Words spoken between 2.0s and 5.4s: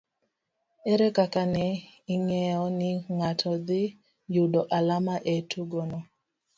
ing'eyo ni ng'ato dhi yudo alama e